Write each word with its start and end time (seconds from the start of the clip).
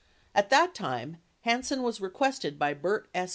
At 0.33 0.49
that 0.49 0.73
time, 0.73 1.17
Hansen 1.41 1.83
was 1.83 2.01
requested 2.01 2.57
by 2.57 2.73
Burt 2.73 3.07
S. 3.13 3.29